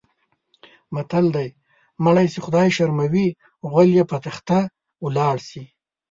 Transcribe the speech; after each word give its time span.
متل 0.93 1.25
دی: 1.35 1.49
مړی 2.03 2.27
چې 2.33 2.39
خدای 2.45 2.67
شرموي 2.75 3.27
غول 3.69 3.89
یې 3.97 4.03
په 4.11 4.17
تخته 4.25 4.59
ولاړ 5.05 5.37
شي. 5.49 5.63